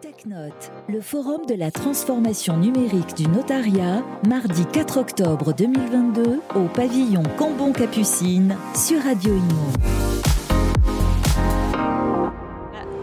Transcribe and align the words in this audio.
TechNote, 0.00 0.72
le 0.88 1.02
forum 1.02 1.44
de 1.46 1.54
la 1.54 1.70
transformation 1.70 2.56
numérique 2.56 3.14
du 3.14 3.28
notariat, 3.28 4.02
mardi 4.26 4.64
4 4.72 4.96
octobre 4.96 5.52
2022 5.52 6.40
au 6.54 6.64
pavillon 6.74 7.22
Cambon-Capucine 7.36 8.56
sur 8.74 9.02
Radio 9.02 9.34
Imo. 9.34 9.90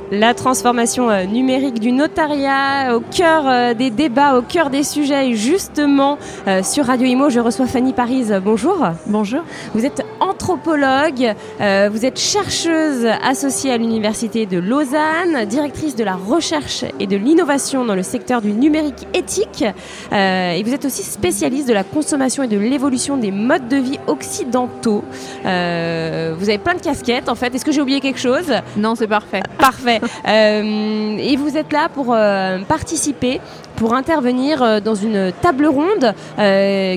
La 0.09 0.33
transformation 0.33 1.09
euh, 1.09 1.25
numérique 1.25 1.79
du 1.79 1.91
notariat 1.91 2.95
au 2.95 3.01
cœur 3.01 3.43
euh, 3.45 3.73
des 3.73 3.89
débats, 3.89 4.37
au 4.37 4.41
cœur 4.41 4.69
des 4.69 4.83
sujets. 4.83 5.33
Justement, 5.33 6.17
euh, 6.47 6.63
sur 6.63 6.85
Radio 6.85 7.05
Imo, 7.05 7.29
je 7.29 7.41
reçois 7.41 7.67
Fanny 7.67 7.91
Paris. 7.91 8.27
Bonjour. 8.41 8.87
Bonjour. 9.05 9.41
Vous 9.75 9.85
êtes 9.85 10.03
anthropologue, 10.19 11.33
vous 11.59 12.05
êtes 12.05 12.19
chercheuse 12.19 13.05
associée 13.23 13.71
à 13.71 13.77
l'Université 13.77 14.45
de 14.45 14.57
Lausanne, 14.57 15.45
directrice 15.47 15.95
de 15.95 16.03
la 16.03 16.15
recherche 16.15 16.85
et 16.99 17.07
de 17.07 17.15
l'innovation 17.17 17.85
dans 17.85 17.95
le 17.95 18.03
secteur 18.03 18.41
du 18.41 18.51
numérique 18.51 19.07
éthique. 19.13 19.63
et 20.11 20.63
vous 20.63 20.73
êtes 20.73 20.85
aussi 20.85 21.03
spécialiste 21.03 21.67
de 21.67 21.73
la 21.73 21.83
consommation 21.83 22.43
et 22.43 22.47
de 22.47 22.57
l'évolution 22.57 23.17
des 23.17 23.31
modes 23.31 23.67
de 23.67 23.77
vie 23.77 23.99
occidentaux. 24.07 25.03
vous 25.43 25.49
avez 25.49 26.57
plein 26.57 26.75
de 26.75 26.81
casquettes 26.81 27.29
en 27.29 27.35
fait. 27.35 27.53
Est-ce 27.53 27.65
que 27.65 27.71
j'ai 27.71 27.81
oublié 27.81 27.99
quelque 27.99 28.19
chose? 28.19 28.51
Non, 28.75 28.95
c'est 28.95 29.07
parfait. 29.07 29.41
Parfait. 29.57 29.99
Euh, 30.27 31.17
et 31.17 31.35
vous 31.35 31.57
êtes 31.57 31.71
là 31.71 31.89
pour 31.89 32.13
euh, 32.13 32.59
participer 32.67 33.39
pour 33.77 33.93
intervenir 33.93 34.61
euh, 34.61 34.79
dans 34.81 34.95
une 34.95 35.31
table 35.41 35.67
ronde 35.67 36.13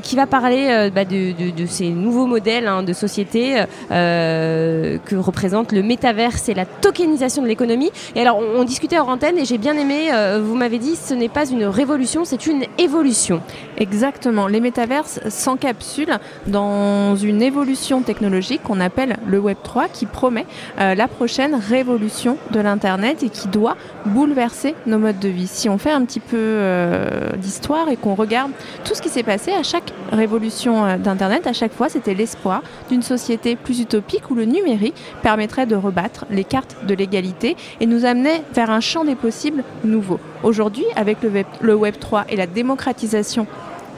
qui 0.03 0.17
va 0.17 0.27
parler 0.27 0.91
bah, 0.95 1.05
de, 1.05 1.67
ces 1.67 1.91
nouveaux 1.91 2.27
modèles 2.27 2.67
hein, 2.67 2.83
de 2.83 2.93
société 2.93 3.63
que 3.91 5.17
représente 5.17 5.73
le 5.73 5.83
métaverse 5.83 6.49
et 6.49 6.55
la 6.55 6.65
tokenisation 6.65 7.43
de 7.43 7.49
l'économie. 7.49 7.91
Et 8.15 8.21
alors, 8.21 8.39
on, 8.39 8.65
discutait 8.65 8.99
hors 8.99 9.09
antenne 9.09 9.39
et 9.39 9.45
j'ai 9.45 9.59
bien 9.59 9.77
aimé, 9.77 10.11
vous 10.41 10.55
m'avez 10.55 10.79
dit, 10.79 10.97
ce 10.97 11.15
n'est 11.15 11.29
pas 11.29 11.49
une 11.49 11.65
révolution, 11.65 12.25
c'est 12.25 12.47
une 12.47 12.65
évolution. 12.79 13.41
Exactement. 13.79 14.47
Les 14.47 14.61
métaverses 14.61 15.21
s'encapsulent 15.29 16.19
dans 16.47 17.17
une 17.17 17.43
évolution 17.43 18.03
technologique 18.03 18.63
qu'on 18.63 18.81
appelle 18.81 19.17
le 19.27 19.39
Web 19.39 19.59
3 19.63 19.89
qui 19.89 20.07
promet 20.07 20.47
la 20.79 21.09
prochaine 21.09 21.55
révolution 21.55 22.37
de 22.51 22.61
l'Internet 22.61 23.23
et 23.23 23.29
qui 23.29 23.49
doit 23.49 23.77
bouleverser 24.07 24.75
nos 24.87 24.99
modes 24.99 25.19
de 25.19 25.29
vie. 25.29 25.47
Si 25.47 25.69
on 25.69 25.79
fait 25.79 25.91
un 25.93 26.05
petit 26.05 26.21
peu 26.21 26.37
euh, 26.71 27.37
d'histoire 27.37 27.89
et 27.89 27.97
qu'on 27.97 28.15
regarde 28.15 28.53
tout 28.85 28.95
ce 28.95 29.03
qui 29.03 29.09
s'est 29.09 29.23
passé 29.23 29.53
à 29.53 29.63
chaque 29.63 29.93
révolution 30.13 30.85
euh, 30.85 30.97
d'Internet, 30.97 31.47
à 31.47 31.53
chaque 31.53 31.73
fois, 31.73 31.89
c'était 31.89 32.15
l'espoir 32.15 32.63
d'une 32.89 33.03
société 33.03 33.57
plus 33.57 33.81
utopique 33.81 34.31
où 34.31 34.35
le 34.35 34.45
numérique 34.45 34.95
permettrait 35.23 35.67
de 35.67 35.77
rebattre 35.77 36.27
les 36.31 36.45
cartes 36.45 36.77
de 36.87 36.95
l'égalité 36.95 37.57
et 37.81 37.87
nous 37.87 38.05
amener 38.05 38.43
vers 38.55 38.71
un 38.71 38.81
champ 38.81 39.05
des 39.05 39.15
possibles 39.15 39.65
nouveau. 39.85 40.21
Aujourd'hui, 40.43 40.85
avec 40.97 41.19
le 41.61 41.75
Web 41.75 41.95
3 41.99 42.25
et 42.29 42.37
la 42.37 42.47
démocratisation 42.47 43.47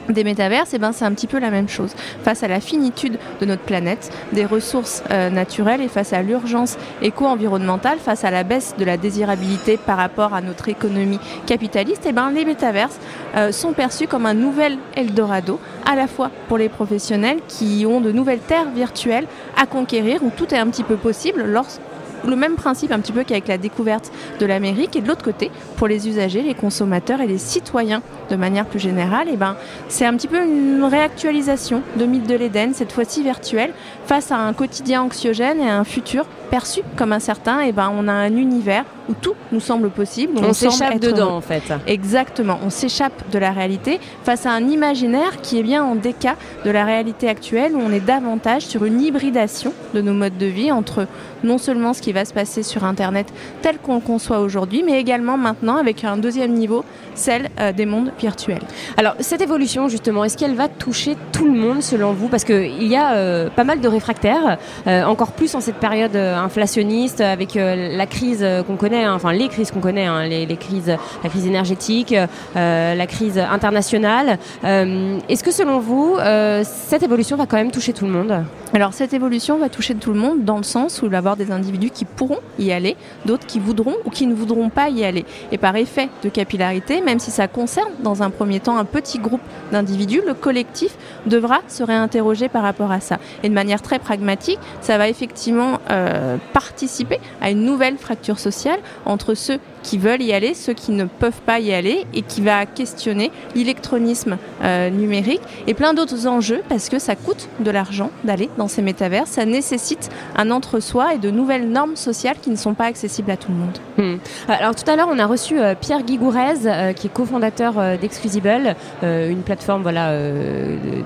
des 0.09 0.23
métaverses, 0.23 0.71
eh 0.73 0.77
ben, 0.77 0.91
c'est 0.91 1.05
un 1.05 1.13
petit 1.13 1.27
peu 1.27 1.39
la 1.39 1.49
même 1.49 1.69
chose. 1.69 1.93
Face 2.23 2.43
à 2.43 2.47
la 2.47 2.59
finitude 2.59 3.17
de 3.39 3.45
notre 3.45 3.61
planète, 3.61 4.11
des 4.31 4.45
ressources 4.45 5.03
euh, 5.11 5.29
naturelles 5.29 5.81
et 5.81 5.87
face 5.87 6.13
à 6.13 6.21
l'urgence 6.21 6.77
éco-environnementale, 7.01 7.99
face 7.99 8.23
à 8.23 8.31
la 8.31 8.43
baisse 8.43 8.75
de 8.77 8.85
la 8.85 8.97
désirabilité 8.97 9.77
par 9.77 9.97
rapport 9.97 10.33
à 10.33 10.41
notre 10.41 10.69
économie 10.69 11.19
capitaliste, 11.45 12.05
et 12.05 12.09
eh 12.09 12.13
ben, 12.13 12.31
les 12.31 12.45
métaverses 12.45 12.99
euh, 13.35 13.51
sont 13.51 13.73
perçus 13.73 14.07
comme 14.07 14.25
un 14.25 14.33
nouvel 14.33 14.77
Eldorado, 14.95 15.59
à 15.85 15.95
la 15.95 16.07
fois 16.07 16.31
pour 16.47 16.57
les 16.57 16.69
professionnels 16.69 17.39
qui 17.47 17.85
ont 17.87 18.01
de 18.01 18.11
nouvelles 18.11 18.39
terres 18.39 18.69
virtuelles 18.73 19.27
à 19.57 19.65
conquérir, 19.65 20.23
où 20.23 20.31
tout 20.35 20.53
est 20.53 20.57
un 20.57 20.67
petit 20.67 20.83
peu 20.83 20.95
possible 20.95 21.43
lorsque 21.45 21.81
le 22.27 22.35
même 22.35 22.55
principe 22.55 22.91
un 22.91 22.99
petit 22.99 23.11
peu 23.11 23.23
qu'avec 23.23 23.47
la 23.47 23.57
découverte 23.57 24.11
de 24.39 24.45
l'Amérique. 24.45 24.95
Et 24.95 25.01
de 25.01 25.07
l'autre 25.07 25.23
côté, 25.23 25.51
pour 25.77 25.87
les 25.87 26.07
usagers, 26.07 26.41
les 26.41 26.53
consommateurs 26.53 27.21
et 27.21 27.27
les 27.27 27.37
citoyens 27.37 28.01
de 28.29 28.35
manière 28.35 28.65
plus 28.65 28.79
générale, 28.79 29.27
et 29.27 29.33
eh 29.33 29.37
ben, 29.37 29.55
c'est 29.89 30.05
un 30.05 30.15
petit 30.15 30.27
peu 30.27 30.41
une 30.43 30.83
réactualisation 30.83 31.81
de 31.97 32.05
Mythe 32.05 32.27
de 32.27 32.35
l'Éden, 32.35 32.71
cette 32.73 32.91
fois-ci 32.91 33.23
virtuelle, 33.23 33.73
face 34.05 34.31
à 34.31 34.37
un 34.37 34.53
quotidien 34.53 35.03
anxiogène 35.03 35.59
et 35.59 35.69
à 35.69 35.77
un 35.77 35.83
futur 35.83 36.25
perçu 36.49 36.81
comme 36.95 37.13
incertain. 37.13 37.61
Et 37.61 37.71
ben, 37.71 37.91
on 37.95 38.07
a 38.07 38.13
un 38.13 38.35
univers 38.35 38.85
où 39.09 39.13
tout 39.13 39.35
nous 39.51 39.59
semble 39.59 39.89
possible. 39.89 40.33
On, 40.37 40.53
s'échappe 40.53 40.99
dedans 40.99 41.35
en 41.35 41.41
fait. 41.41 41.63
Exactement, 41.87 42.59
on 42.63 42.69
s'échappe 42.69 43.29
de 43.31 43.39
la 43.39 43.51
réalité 43.51 43.99
face 44.23 44.45
à 44.45 44.51
un 44.51 44.67
imaginaire 44.67 45.41
qui 45.41 45.59
est 45.59 45.63
bien 45.63 45.83
en 45.83 45.95
déca 45.95 46.35
de 46.65 46.71
la 46.71 46.85
réalité 46.85 47.27
actuelle 47.27 47.75
où 47.75 47.79
on 47.79 47.91
est 47.91 48.05
davantage 48.05 48.65
sur 48.65 48.85
une 48.85 49.01
hybridation 49.01 49.73
de 49.93 50.01
nos 50.01 50.13
modes 50.13 50.37
de 50.37 50.45
vie 50.45 50.71
entre 50.71 51.07
non 51.43 51.57
seulement 51.57 51.93
ce 51.93 52.01
qui 52.01 52.13
va 52.13 52.25
se 52.25 52.33
passer 52.33 52.63
sur 52.63 52.83
Internet 52.83 53.27
tel 53.61 53.77
qu'on 53.77 53.95
le 53.95 54.01
conçoit 54.01 54.39
aujourd'hui, 54.39 54.83
mais 54.85 54.99
également 54.99 55.37
maintenant 55.37 55.77
avec 55.77 56.03
un 56.03 56.17
deuxième 56.17 56.53
niveau, 56.53 56.83
celle 57.15 57.49
euh, 57.59 57.71
des 57.71 57.85
mondes 57.85 58.11
virtuels. 58.19 58.61
Alors 58.97 59.15
cette 59.19 59.41
évolution 59.41 59.89
justement, 59.89 60.23
est-ce 60.23 60.37
qu'elle 60.37 60.55
va 60.55 60.67
toucher 60.67 61.15
tout 61.31 61.45
le 61.45 61.51
monde 61.51 61.81
selon 61.81 62.13
vous? 62.13 62.27
Parce 62.27 62.43
qu'il 62.43 62.87
y 62.87 62.95
a 62.95 63.13
euh, 63.13 63.49
pas 63.49 63.63
mal 63.63 63.81
de 63.81 63.87
réfractaires, 63.87 64.57
euh, 64.87 65.03
encore 65.03 65.33
plus 65.33 65.53
en 65.55 65.61
cette 65.61 65.75
période 65.75 66.15
inflationniste 66.15 67.21
avec 67.21 67.55
la 67.55 68.05
crise 68.05 68.45
qu'on 68.67 68.75
connaît, 68.75 68.92
hein, 69.01 69.13
enfin 69.15 69.33
les 69.33 69.47
crises 69.47 69.71
qu'on 69.71 69.79
connaît, 69.79 70.05
hein, 70.05 70.25
les, 70.25 70.45
crises, 70.57 70.95
la 71.23 71.29
crise 71.29 71.47
énergétique, 71.47 72.13
la 72.55 73.07
crise 73.07 73.39
internationale. 73.39 74.37
est-ce 74.63 75.43
que 75.43 75.51
selon 75.51 75.79
vous, 75.79 76.17
cette 76.63 77.03
évolution 77.03 77.37
va 77.37 77.45
quand 77.45 77.57
même 77.57 77.71
toucher 77.71 77.93
tout 77.93 78.05
le 78.05 78.11
monde? 78.11 78.43
Alors 78.73 78.93
cette 78.93 79.13
évolution 79.13 79.57
va 79.57 79.69
toucher 79.69 79.93
tout 79.93 80.13
le 80.13 80.19
monde 80.19 80.45
dans 80.45 80.57
le 80.57 80.63
sens 80.63 81.01
où 81.01 81.05
il 81.05 81.11
va 81.11 81.17
y 81.17 81.19
avoir 81.19 81.37
des 81.37 81.51
individus 81.51 81.91
qui 81.91 82.05
pourront 82.05 82.39
y 82.57 82.71
aller, 82.71 82.97
d'autres 83.25 83.45
qui 83.45 83.59
voudront 83.59 83.95
ou 84.03 84.09
qui 84.09 84.25
ne 84.25 84.33
voudront 84.33 84.69
pas 84.69 84.89
y 84.89 85.05
aller. 85.05 85.25
Et 85.51 85.59
par 85.59 85.75
effet 85.75 86.09
de 86.23 86.29
capillarité, 86.29 87.01
même 87.01 87.19
si 87.19 87.29
ça 87.29 87.47
concerne 87.47 87.91
dans 88.01 88.23
un 88.23 88.31
premier 88.31 88.59
temps 88.59 88.77
un 88.77 88.85
petit 88.85 89.19
groupe 89.19 89.41
d'individus, 89.71 90.21
le 90.25 90.33
collectif 90.33 90.97
devra 91.27 91.59
se 91.67 91.83
réinterroger 91.83 92.49
par 92.49 92.63
rapport 92.63 92.91
à 92.91 92.99
ça. 92.99 93.19
Et 93.43 93.49
de 93.49 93.53
manière 93.53 93.81
très 93.81 93.99
pragmatique, 93.99 94.59
ça 94.81 94.97
va 94.97 95.07
effectivement 95.07 95.79
euh, 95.91 96.37
participer 96.53 97.19
à 97.41 97.51
une 97.51 97.63
nouvelle 97.63 97.97
fracture 97.97 98.39
sociale 98.39 98.79
entre 99.05 99.33
ceux 99.33 99.59
qui 99.83 99.97
veulent 99.97 100.21
y 100.21 100.33
aller, 100.33 100.53
ceux 100.53 100.73
qui 100.73 100.91
ne 100.91 101.05
peuvent 101.05 101.41
pas 101.45 101.59
y 101.59 101.73
aller, 101.73 102.05
et 102.13 102.21
qui 102.21 102.41
va 102.41 102.65
questionner 102.65 103.31
l'électronisme 103.55 104.37
euh, 104.63 104.89
numérique 104.89 105.41
et 105.67 105.73
plein 105.73 105.93
d'autres 105.93 106.27
enjeux 106.27 106.61
parce 106.69 106.89
que 106.89 106.99
ça 106.99 107.15
coûte 107.15 107.49
de 107.59 107.71
l'argent 107.71 108.09
d'aller 108.23 108.49
dans 108.57 108.67
ces 108.67 108.81
métavers, 108.81 109.27
ça 109.27 109.45
nécessite 109.45 110.09
un 110.35 110.51
entre-soi 110.51 111.15
et 111.15 111.17
de 111.17 111.29
nouvelles 111.29 111.69
normes 111.69 111.95
sociales 111.95 112.37
qui 112.41 112.49
ne 112.49 112.55
sont 112.55 112.73
pas 112.73 112.85
accessibles 112.85 113.31
à 113.31 113.37
tout 113.37 113.51
le 113.51 113.57
monde. 113.57 113.77
Hmm. 113.97 114.17
Alors 114.47 114.75
tout 114.75 114.89
à 114.89 114.95
l'heure, 114.95 115.09
on 115.11 115.19
a 115.19 115.25
reçu 115.25 115.59
euh, 115.59 115.75
Pierre 115.79 116.03
Guigourez, 116.03 116.65
euh, 116.65 116.93
qui 116.93 117.07
est 117.07 117.13
cofondateur 117.13 117.73
d'Exclusible, 117.99 118.75
une 119.01 119.41
plateforme 119.43 119.81
voilà, 119.81 120.13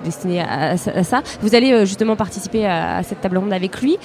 destinée 0.03 0.41
à, 0.41 0.77
ça. 0.77 1.21
Vous 1.41 1.55
allez 1.55 1.85
justement 1.85 2.15
participer 2.15 2.65
à, 2.65 2.97
à, 2.97 3.03
cette 3.03 3.21
table 3.21 3.37
ronde 3.37 3.53
avec 3.53 3.81
lui. 3.81 3.97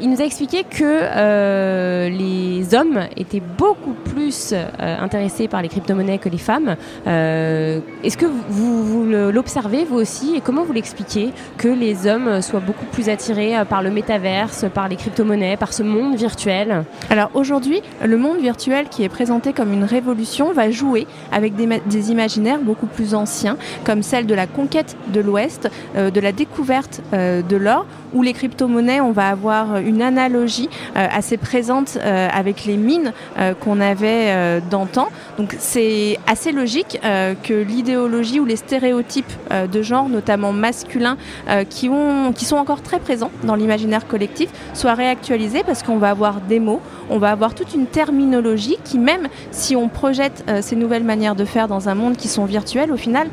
il 0.00 0.10
nous 0.10 0.20
a 0.20 0.24
expliqué 0.24 0.64
que 0.64 2.08
les 2.08 2.74
hommes 2.74 3.06
étaient 3.16 3.42
beaucoup 3.58 3.94
plus 4.04 4.13
plus 4.14 4.52
euh, 4.52 4.66
intéressés 5.00 5.48
par 5.48 5.60
les 5.60 5.68
crypto-monnaies 5.68 6.18
que 6.18 6.28
les 6.28 6.38
femmes. 6.38 6.76
Euh, 7.06 7.80
est-ce 8.04 8.16
que 8.16 8.26
vous, 8.26 9.04
l'observez 9.04 9.84
vous 9.84 9.96
aussi 9.96 10.34
et 10.36 10.40
comment 10.40 10.62
vous 10.62 10.72
l'expliquez 10.72 11.32
que 11.58 11.68
les 11.68 12.06
hommes 12.06 12.40
soient 12.40 12.60
beaucoup 12.60 12.84
plus 12.86 13.08
attirés 13.08 13.56
euh, 13.56 13.64
par 13.64 13.82
le 13.82 13.90
métaverse, 13.90 14.66
par 14.72 14.88
les 14.88 14.96
crypto-monnaies, 14.96 15.56
par 15.56 15.72
ce 15.72 15.82
monde 15.82 16.14
virtuel? 16.14 16.84
Alors 17.10 17.30
aujourd'hui, 17.34 17.82
le 18.04 18.16
monde 18.16 18.38
virtuel 18.38 18.88
qui 18.88 19.02
est 19.02 19.08
présenté 19.08 19.52
comme 19.52 19.72
une 19.72 19.84
révolution 19.84 20.52
va 20.52 20.70
jouer 20.70 21.06
avec 21.32 21.56
des, 21.56 21.68
des 21.86 22.10
imaginaires 22.12 22.60
beaucoup 22.60 22.86
plus 22.86 23.14
anciens, 23.14 23.56
comme 23.84 24.02
celle 24.02 24.26
de 24.26 24.34
la 24.34 24.46
conquête 24.46 24.96
de 25.08 25.20
l'Ouest, 25.20 25.68
de 25.96 26.20
la 26.20 26.32
découverte 26.32 27.02
de 27.12 27.56
l'or, 27.56 27.86
où 28.12 28.22
les 28.22 28.32
crypto-monnaies, 28.32 29.00
on 29.00 29.12
va 29.12 29.28
avoir 29.28 29.78
une 29.78 30.02
analogie 30.02 30.68
assez 30.94 31.36
présente 31.36 31.98
avec 32.02 32.64
les 32.64 32.76
mines 32.76 33.12
qu'on 33.60 33.80
avait 33.80 34.03
euh, 34.08 34.60
d'antan. 34.70 35.08
Donc 35.38 35.54
c'est 35.58 36.18
assez 36.26 36.52
logique 36.52 36.98
euh, 37.04 37.34
que 37.42 37.54
l'idéologie 37.54 38.40
ou 38.40 38.44
les 38.44 38.56
stéréotypes 38.56 39.32
euh, 39.50 39.66
de 39.66 39.82
genre, 39.82 40.08
notamment 40.08 40.52
masculins, 40.52 41.16
qui, 41.68 41.90
qui 42.34 42.44
sont 42.44 42.56
encore 42.56 42.82
très 42.82 42.98
présents 42.98 43.30
dans 43.44 43.54
l'imaginaire 43.54 44.06
collectif, 44.06 44.48
soient 44.72 44.94
réactualisés 44.94 45.62
parce 45.64 45.82
qu'on 45.82 45.98
va 45.98 46.10
avoir 46.10 46.40
des 46.40 46.60
mots, 46.60 46.80
on 47.10 47.18
va 47.18 47.30
avoir 47.30 47.54
toute 47.54 47.74
une 47.74 47.86
terminologie 47.86 48.76
qui, 48.84 48.98
même 48.98 49.28
si 49.50 49.76
on 49.76 49.88
projette 49.88 50.44
ces 50.60 50.76
nouvelles 50.76 51.04
manières 51.04 51.34
de 51.34 51.44
faire 51.44 51.68
dans 51.68 51.88
un 51.88 51.94
monde 51.94 52.16
qui 52.16 52.28
sont 52.28 52.44
virtuels, 52.44 52.92
au 52.92 52.96
final 52.96 53.28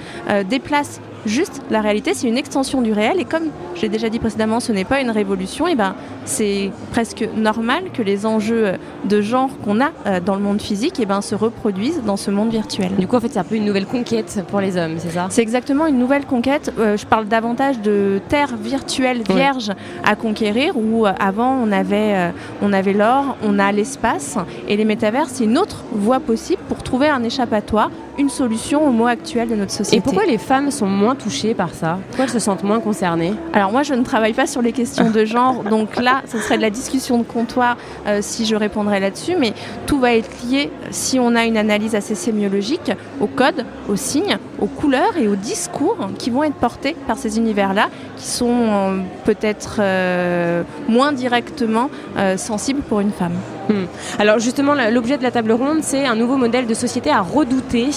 déplace 0.49 1.01
juste 1.25 1.61
la 1.69 1.81
réalité, 1.81 2.13
c'est 2.13 2.27
une 2.27 2.37
extension 2.37 2.81
du 2.81 2.93
réel. 2.93 3.19
Et 3.19 3.25
comme 3.25 3.45
j'ai 3.75 3.89
déjà 3.89 4.09
dit 4.09 4.19
précédemment, 4.19 4.59
ce 4.59 4.71
n'est 4.71 4.85
pas 4.85 5.01
une 5.01 5.09
révolution, 5.09 5.67
et 5.67 5.75
ben 5.75 5.95
c'est 6.25 6.71
presque 6.91 7.27
normal 7.35 7.83
que 7.93 8.01
les 8.01 8.25
enjeux 8.25 8.73
de 9.05 9.21
genre 9.21 9.49
qu'on 9.63 9.81
a 9.81 9.91
euh, 10.05 10.19
dans 10.19 10.35
le 10.35 10.41
monde 10.41 10.61
physique 10.61 10.99
et 10.99 11.05
ben, 11.05 11.21
se 11.21 11.35
reproduisent 11.35 12.01
dans 12.05 12.17
ce 12.17 12.31
monde 12.31 12.51
virtuel. 12.51 12.95
Du 12.97 13.07
coup, 13.07 13.15
en 13.15 13.19
fait, 13.19 13.29
c'est 13.29 13.39
un 13.39 13.43
peu 13.43 13.55
une 13.55 13.65
nouvelle 13.65 13.85
conquête 13.85 14.43
pour 14.49 14.61
les 14.61 14.77
hommes, 14.77 14.95
c'est 14.97 15.11
ça? 15.11 15.27
C'est 15.29 15.41
exactement 15.41 15.87
une 15.87 15.97
nouvelle 15.97 16.25
conquête. 16.25 16.71
Euh, 16.79 16.97
je 16.97 17.05
parle 17.05 17.27
davantage 17.27 17.79
de 17.79 18.21
terre 18.29 18.55
virtuelle 18.55 19.23
vierge 19.27 19.71
à 20.03 20.15
conquérir, 20.15 20.77
où 20.77 21.05
euh, 21.05 21.13
avant 21.19 21.51
on 21.51 21.71
avait, 21.71 22.31
on 22.61 22.73
avait 22.73 22.93
l'or, 22.93 23.37
on 23.43 23.59
a 23.59 23.71
l'espace, 23.71 24.37
et 24.67 24.77
les 24.77 24.85
métavers, 24.85 25.27
c'est 25.29 25.45
une 25.45 25.57
autre 25.57 25.83
voie 25.91 26.19
possible 26.19 26.61
pour 26.67 26.83
trouver 26.83 27.07
un 27.07 27.23
échappatoire 27.23 27.89
une 28.17 28.29
solution 28.29 28.87
au 28.87 28.91
mot 28.91 29.07
actuel 29.07 29.49
de 29.49 29.55
notre 29.55 29.71
société. 29.71 29.97
Et 29.97 30.01
pourquoi 30.01 30.25
les 30.25 30.37
femmes 30.37 30.71
sont 30.71 30.87
moins 30.87 31.15
touchées 31.15 31.53
par 31.53 31.73
ça? 31.73 31.99
Pourquoi 32.07 32.25
elles 32.25 32.31
se 32.31 32.39
sentent 32.39 32.63
moins 32.63 32.79
concernées? 32.79 33.33
Alors 33.53 33.71
moi, 33.71 33.83
je 33.83 33.93
ne 33.93 34.03
travaille 34.03 34.33
pas 34.33 34.47
sur 34.47 34.61
les 34.61 34.71
questions 34.71 35.09
de 35.09 35.25
genre, 35.25 35.63
donc 35.69 35.97
là, 35.97 36.21
ce 36.27 36.37
serait 36.39 36.57
de 36.57 36.61
la 36.61 36.69
discussion 36.69 37.17
de 37.17 37.23
comptoir 37.23 37.77
euh, 38.07 38.19
si 38.21 38.45
je 38.45 38.55
répondrais 38.55 38.99
là-dessus, 38.99 39.35
mais 39.37 39.53
tout 39.85 39.99
va 39.99 40.13
être 40.15 40.29
lié, 40.45 40.71
si 40.89 41.19
on 41.19 41.35
a 41.35 41.45
une 41.45 41.57
analyse 41.57 41.95
assez 41.95 42.15
sémiologique, 42.15 42.91
au 43.19 43.27
code, 43.27 43.65
aux 43.89 43.95
signes, 43.95 44.37
aux 44.59 44.67
couleurs 44.67 45.17
et 45.17 45.27
aux 45.27 45.35
discours 45.35 45.97
qui 46.17 46.29
vont 46.29 46.43
être 46.43 46.55
portés 46.55 46.95
par 47.07 47.17
ces 47.17 47.37
univers-là, 47.37 47.89
qui 48.17 48.27
sont 48.27 48.47
euh, 48.49 48.99
peut-être 49.25 49.77
euh, 49.79 50.63
moins 50.87 51.11
directement 51.11 51.89
sensibles 52.37 52.81
pour 52.81 52.99
une 52.99 53.11
femme. 53.11 53.33
Hmm. 53.69 53.85
Alors 54.19 54.39
justement, 54.39 54.73
l'objet 54.91 55.17
de 55.17 55.23
la 55.23 55.31
table 55.31 55.51
ronde, 55.51 55.79
c'est 55.81 56.05
un 56.05 56.15
nouveau 56.15 56.37
modèle 56.37 56.65
de 56.65 56.73
société 56.73 57.09
à 57.09 57.21
redouter. 57.21 57.89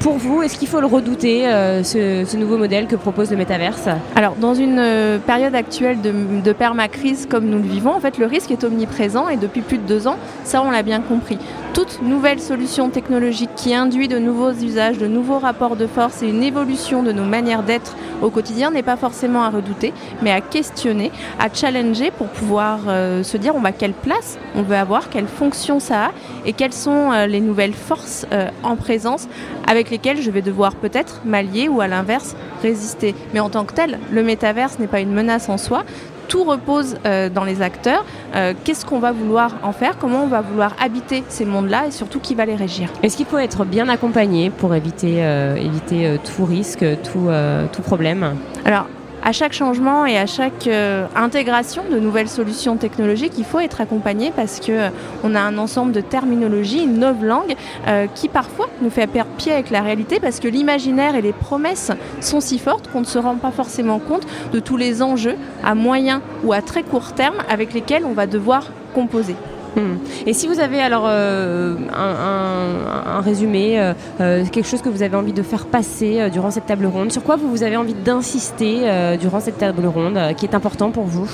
Pour 0.00 0.14
vous, 0.14 0.42
est-ce 0.42 0.58
qu'il 0.58 0.68
faut 0.68 0.80
le 0.80 0.86
redouter, 0.86 1.46
euh, 1.46 1.82
ce, 1.82 2.36
nouveau 2.36 2.56
modèle 2.56 2.86
que 2.86 2.96
propose 2.96 3.30
le 3.30 3.36
métaverse 3.36 3.88
Alors 4.16 4.34
dans 4.36 4.54
une 4.54 4.78
euh, 4.78 5.18
période 5.18 5.54
actuelle 5.54 5.98
de, 6.00 6.52
permacrise 6.52 7.26
comme 7.30 7.46
nous 7.46 7.58
le 7.58 7.68
vivons, 7.68 7.92
en 7.92 8.00
fait, 8.00 8.18
le 8.18 8.26
risque 8.26 8.50
est 8.50 8.64
omniprésent 8.64 9.28
et 9.28 9.36
depuis 9.36 9.60
plus 9.60 9.78
de 9.78 9.86
deux 9.86 10.08
ans, 10.08 10.16
ça 10.44 10.62
on 10.62 10.70
l'a 10.70 10.82
bien 10.82 11.00
compris 11.00 11.38
toute 11.72 12.02
nouvelle 12.02 12.40
solution 12.40 12.90
technologique 12.90 13.50
qui 13.54 13.74
induit 13.74 14.08
de 14.08 14.18
nouveaux 14.18 14.52
usages, 14.52 14.98
de 14.98 15.06
nouveaux 15.06 15.38
rapports 15.38 15.76
de 15.76 15.86
force 15.86 16.22
et 16.22 16.28
une 16.28 16.42
évolution 16.42 17.02
de 17.02 17.12
nos 17.12 17.24
manières 17.24 17.62
d'être 17.62 17.96
au 18.22 18.30
quotidien 18.30 18.70
n'est 18.70 18.82
pas 18.82 18.96
forcément 18.96 19.44
à 19.44 19.50
redouter, 19.50 19.94
mais 20.20 20.32
à 20.32 20.40
questionner, 20.40 21.12
à 21.38 21.46
challenger 21.52 22.10
pour 22.10 22.26
pouvoir 22.28 22.80
euh, 22.88 23.22
se 23.22 23.36
dire 23.36 23.54
on 23.54 23.60
va 23.60 23.72
quelle 23.72 23.92
place 23.92 24.38
on 24.54 24.62
veut 24.62 24.76
avoir, 24.76 25.09
quelle 25.10 25.26
fonction 25.26 25.80
ça 25.80 26.06
a 26.06 26.10
et 26.46 26.52
quelles 26.52 26.72
sont 26.72 27.12
euh, 27.12 27.26
les 27.26 27.40
nouvelles 27.40 27.74
forces 27.74 28.26
euh, 28.32 28.48
en 28.62 28.76
présence 28.76 29.28
avec 29.68 29.90
lesquelles 29.90 30.20
je 30.20 30.30
vais 30.30 30.42
devoir 30.42 30.74
peut-être 30.74 31.20
m'allier 31.24 31.68
ou 31.68 31.80
à 31.80 31.88
l'inverse 31.88 32.36
résister. 32.62 33.14
Mais 33.34 33.40
en 33.40 33.50
tant 33.50 33.64
que 33.64 33.74
tel, 33.74 33.98
le 34.10 34.22
métaverse 34.22 34.78
n'est 34.78 34.86
pas 34.86 35.00
une 35.00 35.12
menace 35.12 35.48
en 35.48 35.58
soi, 35.58 35.84
tout 36.30 36.44
repose 36.44 36.96
euh, 37.04 37.28
dans 37.28 37.44
les 37.44 37.60
acteurs. 37.60 38.04
Euh, 38.34 38.54
qu'est-ce 38.64 38.86
qu'on 38.86 39.00
va 39.00 39.12
vouloir 39.12 39.56
en 39.62 39.72
faire? 39.72 39.98
Comment 39.98 40.22
on 40.22 40.28
va 40.28 40.40
vouloir 40.40 40.74
habiter 40.80 41.24
ces 41.28 41.44
mondes-là 41.44 41.88
et 41.88 41.90
surtout 41.90 42.20
qui 42.20 42.34
va 42.34 42.46
les 42.46 42.54
régir? 42.54 42.88
Est-ce 43.02 43.16
qu'il 43.16 43.26
faut 43.26 43.38
être 43.38 43.64
bien 43.64 43.88
accompagné 43.88 44.48
pour 44.48 44.74
éviter, 44.74 45.24
euh, 45.24 45.56
éviter 45.56 46.16
tout 46.24 46.44
risque, 46.44 46.84
tout, 47.02 47.28
tout 47.72 47.82
problème? 47.82 48.36
Alors, 48.64 48.86
à 49.22 49.32
chaque 49.32 49.52
changement 49.52 50.06
et 50.06 50.16
à 50.16 50.26
chaque 50.26 50.66
euh, 50.66 51.06
intégration 51.14 51.82
de 51.90 51.98
nouvelles 51.98 52.28
solutions 52.28 52.76
technologiques, 52.76 53.34
il 53.38 53.44
faut 53.44 53.60
être 53.60 53.80
accompagné 53.80 54.32
parce 54.34 54.60
que 54.60 54.72
euh, 54.72 54.88
on 55.24 55.34
a 55.34 55.40
un 55.40 55.58
ensemble 55.58 55.92
de 55.92 56.00
terminologies, 56.00 56.84
une 56.84 56.94
nouvelle 56.94 57.26
langue 57.26 57.56
euh, 57.86 58.06
qui 58.14 58.28
parfois 58.28 58.68
nous 58.82 58.90
fait 58.90 59.06
perdre 59.06 59.30
pied 59.36 59.52
avec 59.52 59.70
la 59.70 59.82
réalité 59.82 60.20
parce 60.20 60.40
que 60.40 60.48
l'imaginaire 60.48 61.14
et 61.14 61.22
les 61.22 61.32
promesses 61.32 61.92
sont 62.20 62.40
si 62.40 62.58
fortes 62.58 62.90
qu'on 62.90 63.00
ne 63.00 63.06
se 63.06 63.18
rend 63.18 63.36
pas 63.36 63.50
forcément 63.50 63.98
compte 63.98 64.26
de 64.52 64.60
tous 64.60 64.76
les 64.76 65.02
enjeux 65.02 65.36
à 65.64 65.74
moyen 65.74 66.22
ou 66.44 66.52
à 66.52 66.62
très 66.62 66.82
court 66.82 67.12
terme 67.12 67.36
avec 67.48 67.74
lesquels 67.74 68.04
on 68.04 68.12
va 68.12 68.26
devoir 68.26 68.64
composer. 68.94 69.36
Hmm. 69.76 69.96
Et 70.26 70.32
si 70.32 70.48
vous 70.48 70.60
avez 70.60 70.80
alors 70.80 71.04
euh, 71.06 71.76
un, 71.94 73.20
résumé, 73.20 73.80
euh, 73.80 73.92
euh, 74.20 74.44
quelque 74.50 74.66
chose 74.66 74.82
que 74.82 74.88
vous 74.88 75.02
avez 75.02 75.16
envie 75.16 75.32
de 75.32 75.42
faire 75.42 75.66
passer 75.66 76.30
durant 76.30 76.50
cette 76.50 76.66
table 76.66 76.86
ronde, 76.86 77.12
sur 77.12 77.22
quoi 77.22 77.36
vous, 77.36 77.62
avez 77.62 77.76
envie 77.76 77.94
d'insister 77.94 79.16
durant 79.20 79.40
cette 79.40 79.58
table 79.58 79.86
ronde 79.86 80.18
qui 80.36 80.46
est 80.46 80.54
important 80.54 80.90
pour 80.90 81.04
vous 81.04 81.28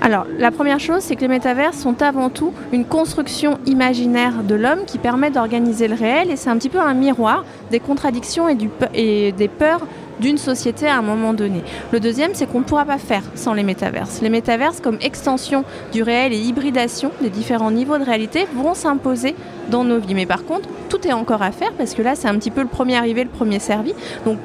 alors, 0.00 0.26
la 0.38 0.50
première 0.50 0.78
chose, 0.78 1.00
c'est 1.00 1.16
que 1.16 1.22
les 1.22 1.28
métavers 1.28 1.74
sont 1.74 2.02
avant 2.02 2.28
tout 2.30 2.52
une 2.72 2.84
construction 2.84 3.58
imaginaire 3.66 4.42
de 4.44 4.54
l'homme 4.54 4.84
qui 4.86 4.98
permet 4.98 5.30
d'organiser 5.30 5.88
le 5.88 5.94
réel 5.94 6.30
et 6.30 6.36
c'est 6.36 6.50
un 6.50 6.56
petit 6.58 6.68
peu 6.68 6.80
un 6.80 6.94
miroir 6.94 7.44
des 7.70 7.80
contradictions 7.80 8.46
et 8.48 9.32
des 9.32 9.48
peurs 9.48 9.86
d'une 10.20 10.38
société 10.38 10.86
à 10.86 10.96
un 10.96 11.02
moment 11.02 11.34
donné. 11.34 11.62
Le 11.92 12.00
deuxième, 12.00 12.34
c'est 12.34 12.46
qu'on 12.50 12.60
ne 12.60 12.64
pourra 12.64 12.84
pas 12.84 12.98
faire 12.98 13.22
sans 13.34 13.52
les 13.52 13.62
métaverses. 13.62 14.20
Les 14.22 14.28
métaverses, 14.28 14.80
comme 14.80 14.98
extension 15.00 15.64
du 15.92 16.02
réel 16.02 16.32
et 16.32 16.38
hybridation 16.38 17.10
des 17.20 17.30
différents 17.30 17.70
niveaux 17.70 17.98
de 17.98 18.04
réalité, 18.04 18.46
vont 18.54 18.74
s'imposer 18.74 19.34
dans 19.70 19.84
nos 19.84 19.98
vies. 19.98 20.14
Mais 20.14 20.26
par 20.26 20.44
contre, 20.44 20.68
tout 20.88 21.06
est 21.06 21.12
encore 21.12 21.42
à 21.42 21.52
faire 21.52 21.72
parce 21.72 21.94
que 21.94 22.02
là, 22.02 22.14
c'est 22.14 22.28
un 22.28 22.34
petit 22.34 22.50
peu 22.50 22.62
le 22.62 22.68
premier 22.68 22.96
arrivé, 22.96 23.24
le 23.24 23.30
premier 23.30 23.58
servi. 23.58 23.92
Donc 24.24 24.38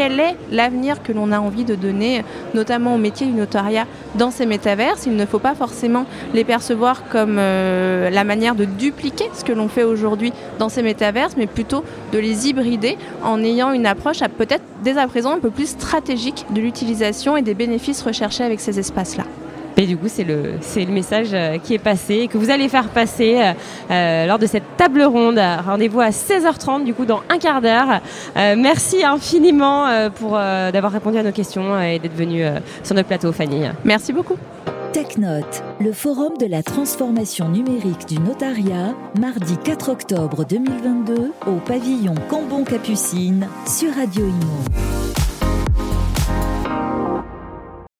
quel 0.00 0.18
est 0.18 0.36
l'avenir 0.50 1.02
que 1.02 1.12
l'on 1.12 1.30
a 1.30 1.38
envie 1.40 1.66
de 1.66 1.74
donner, 1.74 2.24
notamment 2.54 2.94
au 2.94 2.96
métier 2.96 3.26
du 3.26 3.34
notariat 3.34 3.86
dans 4.14 4.30
ces 4.30 4.46
métaverses? 4.46 5.04
Il 5.04 5.14
ne 5.14 5.26
faut 5.26 5.38
pas 5.38 5.54
forcément 5.54 6.06
les 6.32 6.42
percevoir 6.42 7.06
comme 7.10 7.36
euh, 7.38 8.08
la 8.08 8.24
manière 8.24 8.54
de 8.54 8.64
dupliquer 8.64 9.26
ce 9.34 9.44
que 9.44 9.52
l'on 9.52 9.68
fait 9.68 9.84
aujourd'hui 9.84 10.32
dans 10.58 10.70
ces 10.70 10.82
métaverses, 10.82 11.34
mais 11.36 11.46
plutôt 11.46 11.84
de 12.14 12.18
les 12.18 12.48
hybrider 12.48 12.96
en 13.22 13.42
ayant 13.42 13.72
une 13.72 13.84
approche 13.84 14.20
peut-être 14.38 14.64
dès 14.82 14.96
à 14.96 15.06
présent 15.06 15.32
un 15.32 15.38
peu 15.38 15.50
plus 15.50 15.68
stratégique 15.68 16.46
de 16.48 16.62
l'utilisation 16.62 17.36
et 17.36 17.42
des 17.42 17.52
bénéfices 17.52 18.00
recherchés 18.00 18.44
avec 18.44 18.60
ces 18.60 18.78
espaces-là. 18.78 19.24
Et 19.80 19.86
du 19.86 19.96
coup, 19.96 20.08
c'est 20.08 20.24
le, 20.24 20.56
c'est 20.60 20.84
le 20.84 20.92
message 20.92 21.28
euh, 21.32 21.56
qui 21.56 21.72
est 21.72 21.78
passé 21.78 22.16
et 22.16 22.28
que 22.28 22.36
vous 22.36 22.50
allez 22.50 22.68
faire 22.68 22.88
passer 22.88 23.38
euh, 23.40 23.52
euh, 23.90 24.26
lors 24.26 24.38
de 24.38 24.44
cette 24.44 24.76
table 24.76 25.02
ronde. 25.02 25.40
Rendez-vous 25.64 26.02
à 26.02 26.10
16h30, 26.10 26.84
du 26.84 26.92
coup, 26.92 27.06
dans 27.06 27.22
un 27.30 27.38
quart 27.38 27.62
d'heure. 27.62 28.00
merci 28.36 29.02
infiniment 29.02 29.86
pour 30.16 30.32
d'avoir 30.32 30.92
répondu 30.92 31.16
à 31.16 31.22
nos 31.22 31.32
questions 31.32 31.80
et 31.80 31.98
d'être 31.98 32.14
venu 32.14 32.44
sur 32.82 32.94
notre 32.94 33.08
plateau, 33.08 33.32
Fanny. 33.32 33.62
Merci 33.84 34.12
beaucoup. 34.12 34.36
TechNote, 34.92 35.62
le 35.80 35.92
forum 35.92 36.36
de 36.38 36.46
la 36.46 36.62
transformation 36.62 37.48
numérique 37.48 38.06
du 38.06 38.18
notariat, 38.18 38.94
mardi 39.18 39.56
4 39.64 39.88
octobre 39.88 40.44
2022 40.44 41.32
au 41.46 41.52
pavillon 41.66 42.14
Cambon-Capucine 42.28 43.46
sur 43.66 43.94
Radio 43.94 44.26
Imo. 44.26 45.09